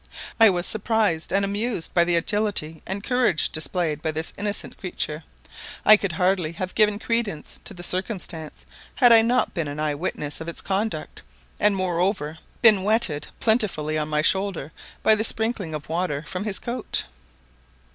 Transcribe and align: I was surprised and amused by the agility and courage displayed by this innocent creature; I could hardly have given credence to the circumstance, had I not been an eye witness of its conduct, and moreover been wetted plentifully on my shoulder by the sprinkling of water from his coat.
I 0.39 0.49
was 0.49 0.65
surprised 0.65 1.31
and 1.31 1.45
amused 1.45 1.93
by 1.93 2.03
the 2.05 2.15
agility 2.15 2.81
and 2.87 3.03
courage 3.03 3.49
displayed 3.51 4.01
by 4.01 4.09
this 4.09 4.33
innocent 4.35 4.75
creature; 4.79 5.23
I 5.85 5.95
could 5.95 6.13
hardly 6.13 6.53
have 6.53 6.73
given 6.73 6.97
credence 6.97 7.59
to 7.65 7.75
the 7.75 7.83
circumstance, 7.83 8.65
had 8.95 9.11
I 9.13 9.21
not 9.21 9.53
been 9.53 9.67
an 9.67 9.79
eye 9.79 9.93
witness 9.93 10.41
of 10.41 10.47
its 10.47 10.59
conduct, 10.59 11.21
and 11.59 11.75
moreover 11.75 12.39
been 12.63 12.81
wetted 12.81 13.27
plentifully 13.39 13.95
on 13.95 14.09
my 14.09 14.23
shoulder 14.23 14.71
by 15.03 15.13
the 15.13 15.23
sprinkling 15.23 15.75
of 15.75 15.87
water 15.87 16.23
from 16.27 16.45
his 16.45 16.57
coat. 16.57 17.03